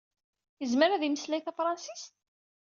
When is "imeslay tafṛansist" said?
1.07-2.13